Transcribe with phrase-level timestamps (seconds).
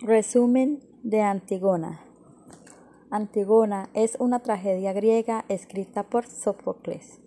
[0.00, 2.00] Resumen de Antígona.
[3.10, 7.20] Antígona es una tragedia griega escrita por Sófocles.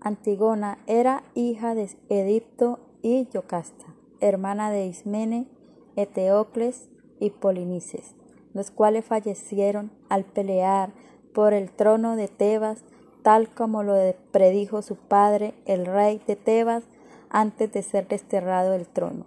[0.00, 5.48] Antígona era hija de Edipto y Yocasta, hermana de Ismene,
[5.96, 6.88] Eteocles
[7.20, 8.16] y Polinices,
[8.54, 10.92] los cuales fallecieron al pelear
[11.34, 12.82] por el trono de Tebas,
[13.22, 13.94] tal como lo
[14.32, 16.84] predijo su padre, el rey de Tebas,
[17.28, 19.26] antes de ser desterrado del trono.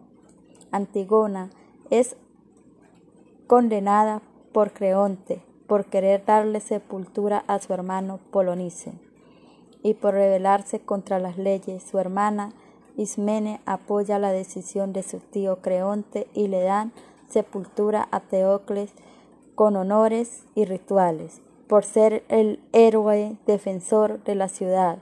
[0.71, 1.51] Antígona
[1.91, 2.17] es
[3.53, 8.93] condenada por Creonte por querer darle sepultura a su hermano Polonice
[9.83, 11.83] y por rebelarse contra las leyes.
[11.83, 12.51] Su hermana
[12.97, 16.93] Ismene apoya la decisión de su tío Creonte y le dan
[17.29, 18.89] sepultura a Teocles
[19.53, 24.97] con honores y rituales por ser el héroe defensor de la ciudad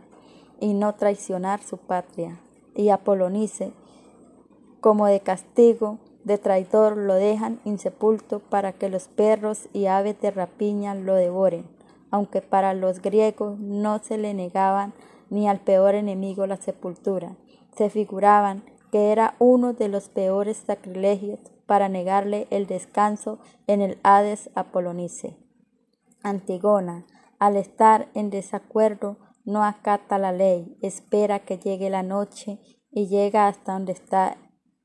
[0.60, 2.42] y no traicionar su patria.
[2.76, 3.72] Y a Polonice,
[4.82, 10.32] como de castigo, de traidor lo dejan insepulto para que los perros y aves de
[10.32, 11.66] rapiña lo devoren,
[12.12, 14.94] aunque para los griegos no se le negaban
[15.30, 17.36] ni al peor enemigo la sepultura.
[17.76, 23.98] Se figuraban que era uno de los peores sacrilegios para negarle el descanso en el
[24.04, 25.38] Hades a Polonice.
[26.22, 27.06] Antigona,
[27.40, 32.60] al estar en desacuerdo, no acata la ley, espera que llegue la noche
[32.92, 34.38] y llega hasta donde está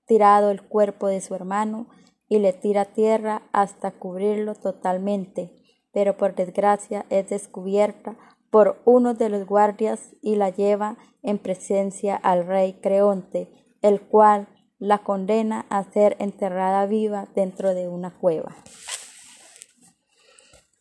[0.07, 1.89] tirado el cuerpo de su hermano
[2.29, 5.53] y le tira tierra hasta cubrirlo totalmente,
[5.93, 8.17] pero por desgracia es descubierta
[8.51, 13.51] por uno de los guardias y la lleva en presencia al rey Creonte,
[13.83, 14.49] el cual
[14.79, 18.57] la condena a ser enterrada viva dentro de una cueva.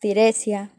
[0.00, 0.70] Tiresia,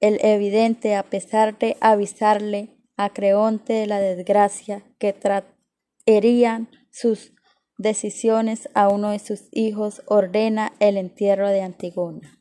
[0.00, 7.35] el evidente, a pesar de avisarle a Creonte de la desgracia que traerían sus
[7.78, 12.40] decisiones a uno de sus hijos, ordena el entierro de Antigona.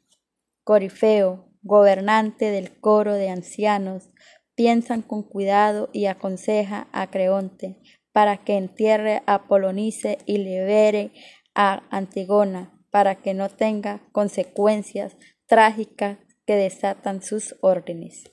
[0.63, 4.09] Corifeo, gobernante del coro de ancianos,
[4.55, 7.81] piensan con cuidado y aconseja a Creonte
[8.11, 11.11] para que entierre a Polonice y libere
[11.53, 18.31] a Antigona para que no tenga consecuencias trágicas que desatan sus órdenes.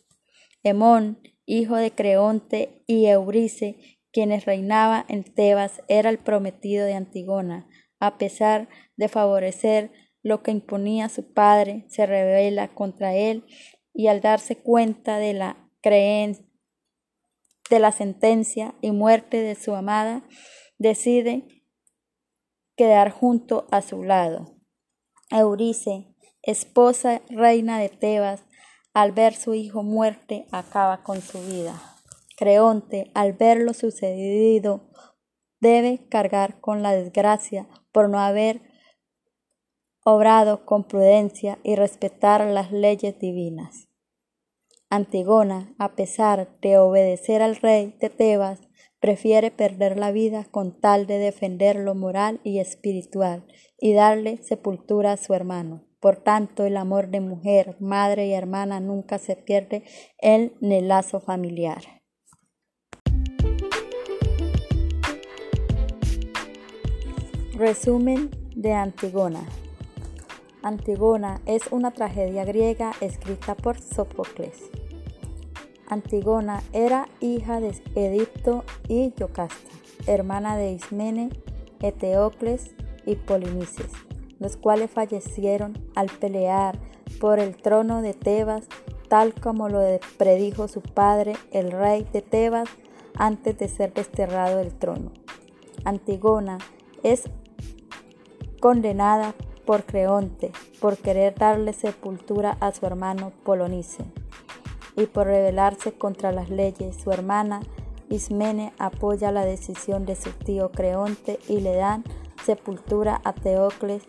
[0.63, 7.69] Hemón, hijo de Creonte y Eurice, quienes reinaba en Tebas, era el prometido de Antigona.
[7.99, 9.93] A pesar de favorecer
[10.23, 13.45] lo que imponía su padre, se rebela contra él
[13.93, 16.53] y al darse cuenta de la creencia
[17.73, 20.23] de la sentencia y muerte de su amada,
[20.77, 21.49] decide
[22.77, 24.59] quedar junto a su lado.
[25.31, 28.45] Eurice, esposa reina de Tebas,
[28.93, 31.92] al ver su hijo muerte, acaba con su vida.
[32.43, 34.91] Creonte, al ver lo sucedido,
[35.61, 38.63] debe cargar con la desgracia por no haber
[40.05, 43.87] obrado con prudencia y respetar las leyes divinas.
[44.91, 48.59] Antigona, a pesar de obedecer al rey de Tebas,
[48.99, 53.47] prefiere perder la vida con tal de defender lo moral y espiritual
[53.79, 55.85] y darle sepultura a su hermano.
[56.01, 59.85] Por tanto, el amor de mujer, madre y hermana nunca se pierde
[60.19, 62.02] en el lazo familiar.
[67.63, 69.45] Resumen de Antigona.
[70.65, 74.65] Antigona es una tragedia griega escrita por Sófocles.
[75.87, 79.71] Antigona era hija de Edipto y Yocasta,
[80.09, 81.31] hermana de Ismene,
[81.79, 82.75] Eteocles
[83.07, 83.93] y Polinices,
[84.41, 86.81] los cuales fallecieron al pelear
[87.21, 88.67] por el trono de Tebas,
[89.09, 89.81] tal como lo
[90.19, 92.69] predijo su padre, el rey de Tebas,
[93.15, 95.13] antes de ser desterrado del trono.
[95.85, 96.59] Antigona
[97.05, 97.31] es
[98.63, 99.35] condenada
[99.67, 104.05] por Creonte por querer darle sepultura a su hermano Polonice
[104.97, 106.95] y por rebelarse contra las leyes.
[107.03, 107.61] Su hermana
[108.09, 112.05] Ismene apoya la decisión de su tío Creonte y le dan
[112.45, 114.05] sepultura a Teocles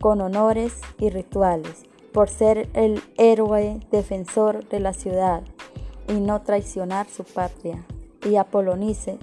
[0.00, 5.44] con honores y rituales por ser el héroe defensor de la ciudad
[6.08, 7.86] y no traicionar su patria.
[8.28, 9.18] Y a Polonice,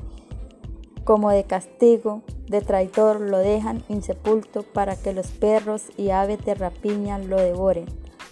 [1.04, 2.22] como de castigo,
[2.52, 7.86] de traidor lo dejan insepulto para que los perros y aves de rapiña lo devoren,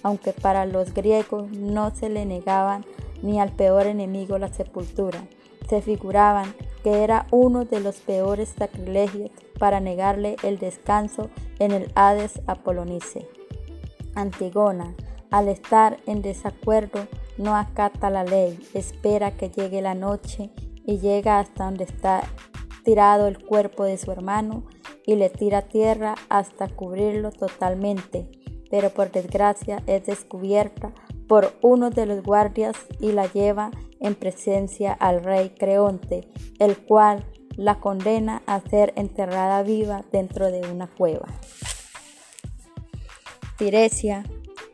[0.03, 2.85] aunque para los griegos no se le negaban
[3.23, 5.23] ni al peor enemigo la sepultura.
[5.69, 11.29] Se figuraban que era uno de los peores sacrilegios para negarle el descanso
[11.59, 13.25] en el Hades a Polonice.
[14.15, 14.95] Antigona,
[15.31, 17.07] al estar en desacuerdo,
[17.37, 20.49] no acata la ley, espera que llegue la noche
[20.85, 22.23] y llega hasta donde está
[22.83, 24.65] tirado el cuerpo de su hermano
[25.05, 28.29] y le tira tierra hasta cubrirlo totalmente,
[28.69, 30.93] pero por desgracia es descubierta
[31.27, 36.27] por uno de los guardias y la lleva en presencia al rey Creonte,
[36.59, 41.27] el cual la condena a ser enterrada viva dentro de una cueva.
[43.57, 44.23] Tiresia,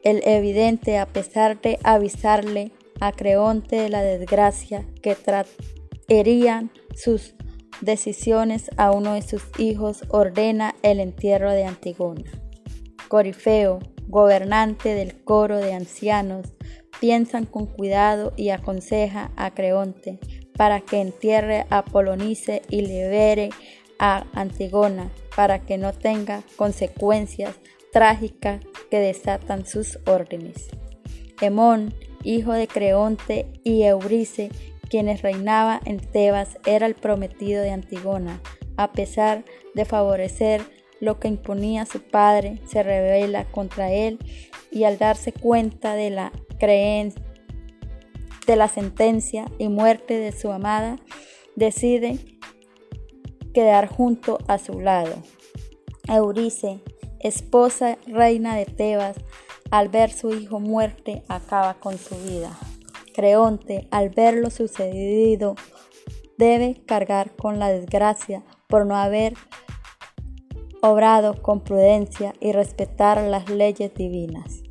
[0.03, 2.71] el evidente, a pesar de avisarle
[3.01, 7.35] a Creonte de la desgracia que traerían sus
[7.81, 12.23] decisiones a uno de sus hijos, ordena el entierro de Antigona.
[13.07, 16.47] Corifeo, gobernante del coro de ancianos,
[16.99, 20.19] piensan con cuidado y aconseja a Creonte
[20.57, 23.49] para que entierre a Polonice y libere
[23.99, 27.55] a Antigona para que no tenga consecuencias
[27.91, 30.67] trágicas que desatan sus órdenes.
[31.41, 31.93] Hemón,
[32.23, 34.49] hijo de Creonte y Eurice,
[34.89, 38.41] quienes reinaba en Tebas, era el prometido de Antigona.
[38.77, 40.61] A pesar de favorecer
[40.99, 44.19] lo que imponía su padre, se revela contra él
[44.71, 47.23] y al darse cuenta de la creencia
[48.45, 50.97] de la sentencia y muerte de su amada,
[51.55, 52.19] decide
[53.53, 55.15] quedar junto a su lado.
[56.07, 56.81] Eurice,
[57.19, 59.17] esposa reina de Tebas,
[59.71, 62.55] al ver su hijo muerte, acaba con su vida.
[63.15, 65.55] Creonte, al ver lo sucedido,
[66.37, 69.35] debe cargar con la desgracia por no haber
[70.81, 74.63] obrado con prudencia y respetar las leyes divinas.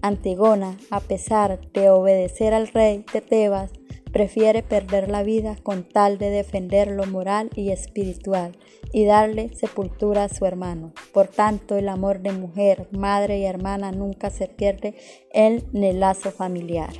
[0.00, 3.72] Antigona, a pesar de obedecer al rey de Tebas,
[4.12, 8.56] prefiere perder la vida con tal de defender lo moral y espiritual
[8.92, 10.92] y darle sepultura a su hermano.
[11.12, 14.94] Por tanto, el amor de mujer, madre y hermana nunca se pierde
[15.32, 16.90] en el lazo familiar.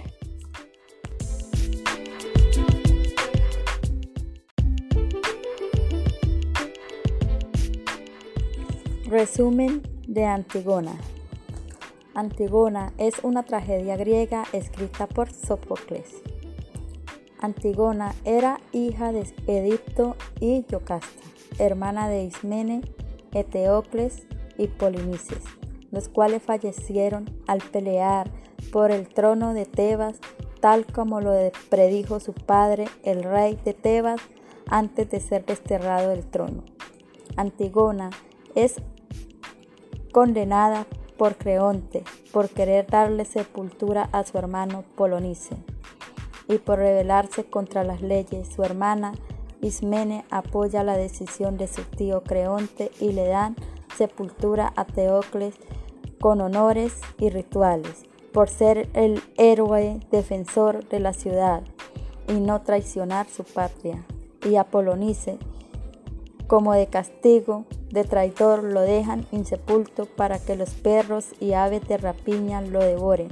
[9.10, 10.92] Resumen de Antigona.
[12.14, 16.22] Antigona es una tragedia griega escrita por Sófocles.
[17.40, 21.24] Antigona era hija de Edipto y Yocasta,
[21.58, 22.82] hermana de Ismene,
[23.34, 25.42] Eteocles y Polinices,
[25.90, 28.30] los cuales fallecieron al pelear
[28.70, 30.20] por el trono de Tebas,
[30.60, 31.32] tal como lo
[31.68, 34.20] predijo su padre, el rey de Tebas,
[34.68, 36.62] antes de ser desterrado del trono.
[37.34, 38.10] Antigona
[38.54, 38.76] es
[40.12, 40.86] condenada
[41.16, 45.56] por Creonte por querer darle sepultura a su hermano Polonice
[46.48, 48.48] y por rebelarse contra las leyes.
[48.48, 49.12] Su hermana
[49.60, 53.56] Ismene apoya la decisión de su tío Creonte y le dan
[53.96, 55.56] sepultura a Teocles
[56.20, 61.62] con honores y rituales por ser el héroe defensor de la ciudad
[62.28, 64.04] y no traicionar su patria.
[64.48, 65.38] Y a Polonice,
[66.50, 71.96] como de castigo, de traidor lo dejan insepulto para que los perros y aves de
[71.96, 73.28] rapiña lo devoren,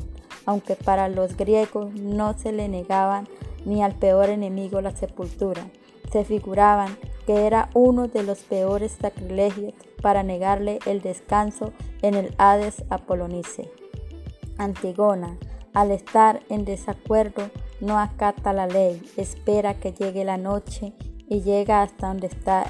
[0.47, 3.27] aunque para los griegos no se le negaban
[3.65, 5.69] ni al peor enemigo la sepultura.
[6.13, 11.73] Se figuraban que era uno de los peores sacrilegios para negarle el descanso
[12.03, 13.69] en el Hades a Polonice.
[14.59, 15.37] Antigona,
[15.75, 17.51] al estar en desacuerdo,
[17.81, 20.93] no acata la ley, espera que llegue la noche
[21.29, 22.65] y llega hasta donde está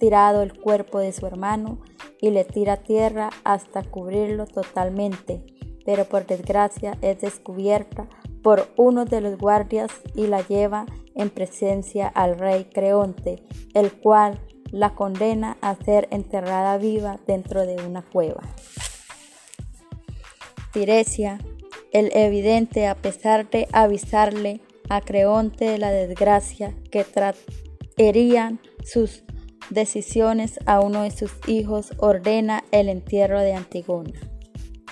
[0.00, 1.78] tirado el cuerpo de su hermano
[2.20, 5.44] y le tira tierra hasta cubrirlo totalmente,
[5.84, 8.08] pero por desgracia es descubierta
[8.42, 14.40] por uno de los guardias y la lleva en presencia al rey Creonte, el cual
[14.72, 18.42] la condena a ser enterrada viva dentro de una cueva.
[20.72, 21.38] Tiresia,
[21.92, 29.24] el evidente, a pesar de avisarle a Creonte de la desgracia que traerían sus
[29.70, 34.18] decisiones a uno de sus hijos, ordena el entierro de Antigona.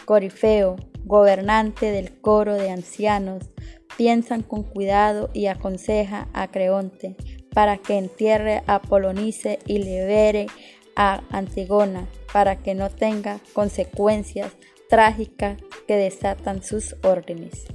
[0.04, 3.50] Corifeo, gobernante del coro de ancianos,
[3.97, 7.16] piensan con cuidado y aconseja a Creonte
[7.52, 10.47] para que entierre a Polonice y libere
[10.94, 14.52] a Antigona para que no tenga consecuencias
[14.88, 17.66] trágicas que desatan sus órdenes.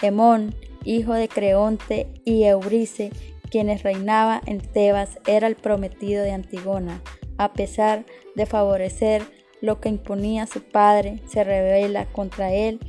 [0.00, 3.10] Hemón, hijo de Creonte y Eurice,
[3.52, 7.02] quienes reinaba en Tebas, era el prometido de Antigona.
[7.36, 9.22] A pesar de favorecer
[9.60, 12.80] lo que imponía su padre, se revela contra él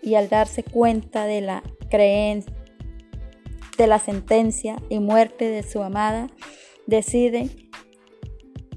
[0.00, 2.54] y al darse cuenta de la creencia
[3.76, 6.28] de la sentencia y muerte de su amada,
[6.86, 7.50] decide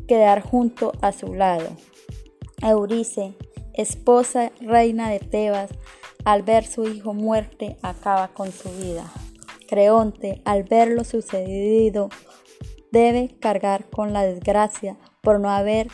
[0.07, 1.69] quedar junto a su lado.
[2.63, 3.35] Eurice,
[3.73, 5.69] esposa reina de Tebas,
[6.23, 9.11] al ver su hijo muerte, acaba con su vida.
[9.67, 12.09] Creonte, al ver lo sucedido,
[12.91, 15.87] debe cargar con la desgracia por no haber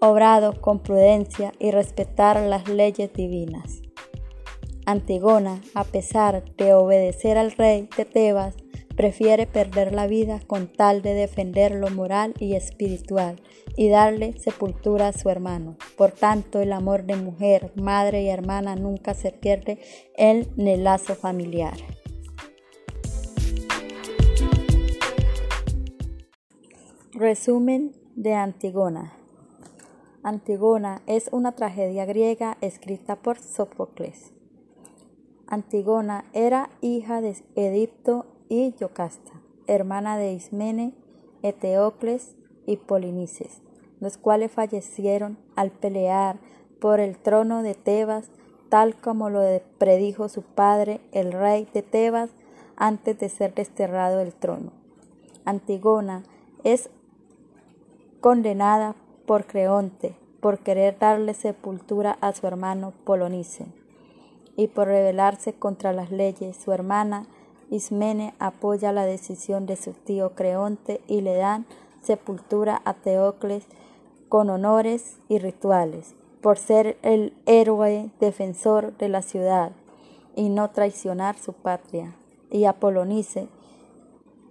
[0.00, 3.82] obrado con prudencia y respetar las leyes divinas.
[4.86, 8.56] Antigona, a pesar de obedecer al rey de Tebas,
[8.96, 13.40] prefiere perder la vida con tal de defender lo moral y espiritual
[13.76, 15.76] y darle sepultura a su hermano.
[15.96, 19.78] Por tanto, el amor de mujer, madre y hermana nunca se pierde
[20.16, 21.74] en el lazo familiar.
[27.12, 29.12] Resumen de Antigona.
[30.22, 34.32] Antigona es una tragedia griega escrita por Sófocles.
[35.48, 39.32] Antigona era hija de Edipto y Yocasta,
[39.66, 40.94] hermana de Ismene,
[41.42, 43.60] Eteocles y Polinices,
[43.98, 46.38] los cuales fallecieron al pelear
[46.80, 48.30] por el trono de Tebas,
[48.68, 49.42] tal como lo
[49.78, 52.30] predijo su padre, el rey de Tebas,
[52.76, 54.70] antes de ser desterrado del trono.
[55.44, 56.22] Antigona
[56.62, 56.88] es
[58.20, 58.94] condenada
[59.26, 63.66] por Creonte por querer darle sepultura a su hermano Polonice
[64.56, 66.56] y por rebelarse contra las leyes.
[66.56, 67.26] Su hermana
[67.70, 71.66] Ismene apoya la decisión de su tío Creonte y le dan
[72.02, 73.66] sepultura a Teocles
[74.28, 79.72] con honores y rituales, por ser el héroe defensor de la ciudad
[80.34, 82.16] y no traicionar su patria.
[82.50, 83.48] Y a Polonice,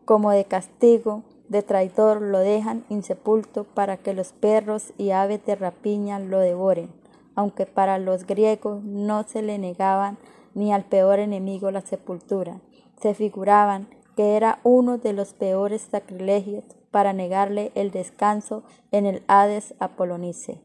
[0.06, 5.56] como de castigo de traidor, lo dejan insepulto para que los perros y aves de
[5.56, 6.90] rapiña lo devoren,
[7.36, 10.18] aunque para los griegos no se le negaban
[10.54, 12.62] ni al peor enemigo la sepultura
[13.02, 19.24] se figuraban que era uno de los peores sacrilegios para negarle el descanso en el
[19.28, 20.62] Hades a Polonice.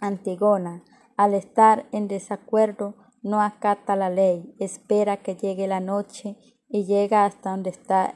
[0.00, 0.82] Antigona,
[1.16, 6.36] al estar en desacuerdo, no acata la ley, espera que llegue la noche
[6.68, 8.14] y llega hasta donde está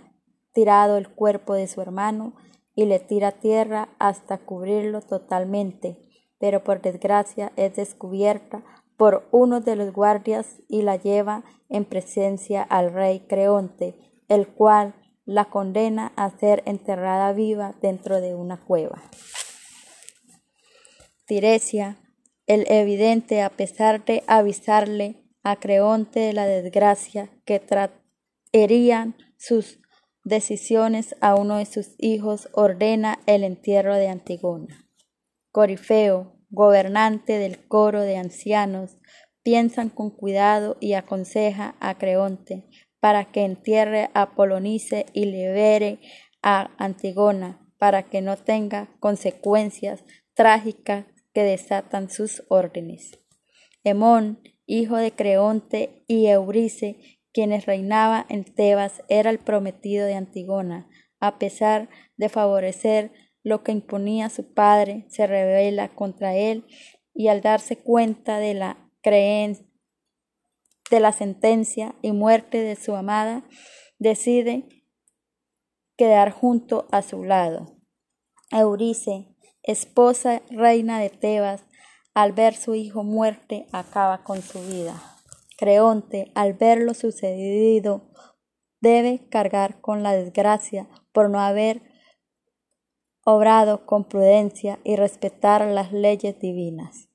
[0.57, 2.33] tirado el cuerpo de su hermano
[2.75, 5.99] y le tira tierra hasta cubrirlo totalmente,
[6.39, 8.65] pero por desgracia es descubierta
[8.97, 13.99] por uno de los guardias y la lleva en presencia al rey Creonte,
[14.29, 14.95] el cual
[15.27, 19.03] la condena a ser enterrada viva dentro de una cueva.
[21.27, 21.99] Tiresia,
[22.47, 29.81] el evidente, a pesar de avisarle a Creonte de la desgracia que traerían sus
[30.27, 34.85] decisiones a uno de sus hijos, ordena el entierro de Antigona.
[35.53, 38.99] Corifeo, gobernante del coro de ancianos,
[39.45, 42.67] piensan con cuidado y aconseja a Creonte
[42.99, 46.01] para que entierre a Polonice y libere
[46.43, 50.05] a Antigona para que no tenga consecuencias
[50.35, 53.21] trágicas que desatan sus órdenes.
[53.85, 60.89] Hemón, hijo de Creonte y Eurice, quienes reinaba en Tebas, era el prometido de Antigona,
[61.21, 63.13] a pesar de favorecer
[63.43, 66.65] lo que imponía su padre, se rebela contra él
[67.13, 69.67] y al darse cuenta de la creencia
[70.91, 73.45] de la sentencia y muerte de su amada,
[73.99, 74.87] decide
[75.99, 77.77] quedar junto a su lado.
[78.51, 81.65] Eurice, esposa reina de Tebas,
[82.15, 85.16] al ver su hijo muerte, acaba con su vida.
[85.57, 88.11] Creonte, al ver lo sucedido,
[88.81, 91.83] debe cargar con la desgracia por no haber
[93.25, 97.09] obrado con prudencia y respetar las leyes divinas.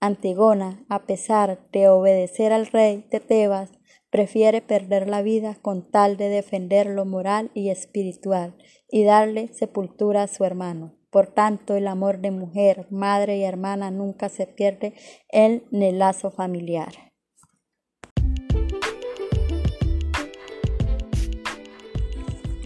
[0.00, 3.70] Antigona, a pesar de obedecer al rey de Tebas,
[4.10, 8.56] prefiere perder la vida con tal de defender lo moral y espiritual
[8.90, 10.94] y darle sepultura a su hermano.
[11.10, 14.92] Por tanto, el amor de mujer, madre y hermana nunca se pierde
[15.30, 17.05] en el lazo familiar.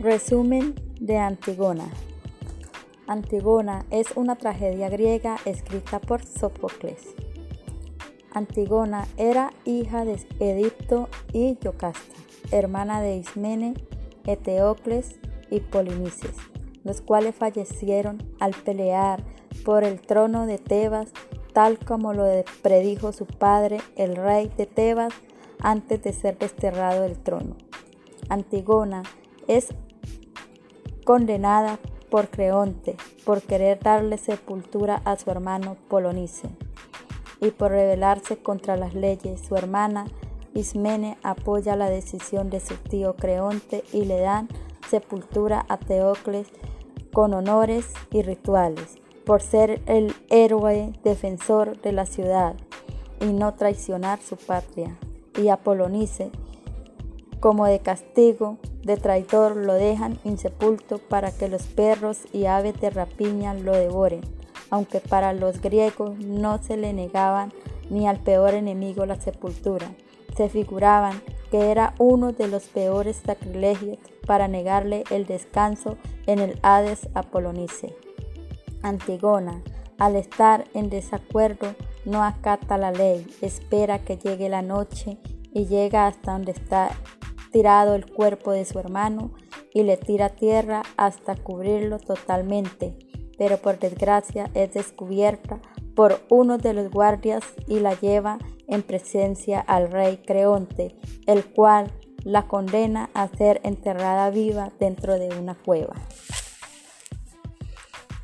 [0.01, 1.87] Resumen de Antigona.
[3.07, 7.15] Antigona es una tragedia griega escrita por Sófocles.
[8.33, 12.15] Antigona era hija de Edipto y Yocasta,
[12.51, 13.75] hermana de Ismene,
[14.25, 16.35] Eteocles y Polinices,
[16.83, 19.23] los cuales fallecieron al pelear
[19.67, 21.11] por el trono de Tebas,
[21.53, 22.25] tal como lo
[22.63, 25.13] predijo su padre, el rey de Tebas,
[25.59, 27.55] antes de ser desterrado del trono.
[28.31, 29.03] Antigona
[29.47, 29.75] es
[31.05, 31.79] condenada
[32.11, 36.49] por Creonte por querer darle sepultura a su hermano Polonice
[37.41, 39.41] y por rebelarse contra las leyes.
[39.47, 40.07] Su hermana
[40.55, 44.49] Ismene apoya la decisión de su tío Creonte y le dan
[44.89, 46.49] sepultura a Teocles
[47.13, 52.55] con honores y rituales, por ser el héroe defensor de la ciudad
[53.21, 54.97] y no traicionar su patria.
[55.41, 56.31] Y a Polonice,
[57.41, 62.91] como de castigo de traidor lo dejan insepulto para que los perros y aves de
[62.91, 64.21] rapiña lo devoren,
[64.71, 67.53] aunque para los griegos no se le negaban
[67.91, 69.93] ni al peor enemigo la sepultura.
[70.37, 71.21] Se figuraban
[71.51, 77.95] que era uno de los peores sacrilegios para negarle el descanso en el Hades Apolonice.
[78.83, 79.63] Antigona,
[79.99, 85.19] al estar en desacuerdo, no acata la ley, espera que llegue la noche
[85.53, 86.93] y llega hasta donde está
[87.51, 89.33] tirado el cuerpo de su hermano
[89.73, 92.97] y le tira tierra hasta cubrirlo totalmente,
[93.39, 95.61] pero por desgracia es descubierta
[95.95, 98.39] por uno de los guardias y la lleva
[98.69, 101.93] en presencia al rey Creonte, el cual
[102.25, 105.95] la condena a ser enterrada viva dentro de una cueva.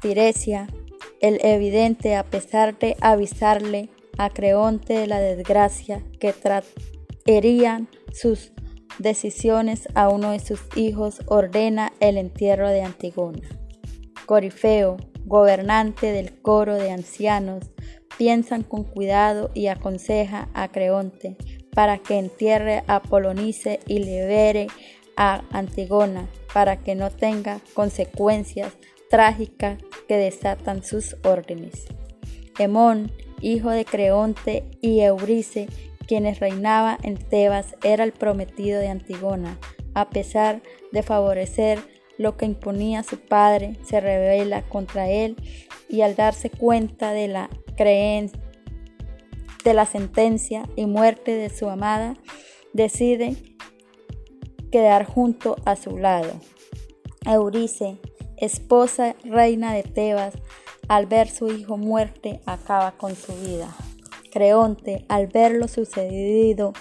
[0.00, 0.68] Tiresia,
[1.20, 8.52] el evidente a pesar de avisarle a Creonte de la desgracia que traerían sus
[8.98, 13.42] decisiones a uno de sus hijos, ordena el entierro de Antigona.
[14.26, 17.70] Corifeo, gobernante del coro de ancianos,
[18.16, 21.36] piensan con cuidado y aconseja a Creonte
[21.74, 24.68] para que entierre a Polonice y libere
[25.16, 28.72] a Antigona para que no tenga consecuencias
[29.10, 31.84] trágicas que desatan sus órdenes.
[32.58, 35.68] Hemón, hijo de Creonte y Eurice,
[36.06, 39.58] quienes reinaba en Tebas, era el prometido de Antigona.
[39.94, 41.78] A pesar de favorecer
[42.18, 45.36] lo que imponía su padre, se rebela contra él
[45.88, 48.40] y al darse cuenta de la creencia
[49.66, 52.16] de la sentencia y muerte de su amada,
[52.72, 53.34] decide
[54.70, 56.34] quedar junto a su lado.
[57.26, 57.98] Eurice,
[58.36, 60.34] esposa reina de Tebas,
[60.86, 63.74] al ver su hijo muerte, acaba con su vida.
[64.36, 66.74] Creonte, al ver lo sucedido,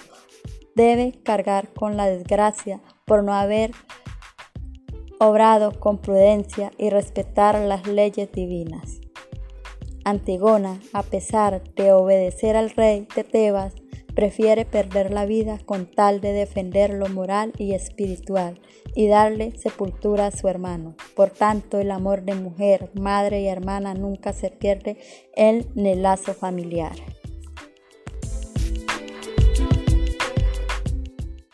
[0.74, 3.70] debe cargar con la desgracia por no haber
[5.18, 9.00] obrado con prudencia y respetar las leyes divinas.
[10.04, 13.72] Antigona, a pesar de obedecer al rey de Tebas,
[14.14, 18.60] prefiere perder la vida con tal de defender lo moral y espiritual
[18.94, 20.94] y darle sepultura a su hermano.
[21.14, 24.98] Por tanto, el amor de mujer, madre y hermana nunca se pierde
[25.34, 26.96] en el lazo familiar.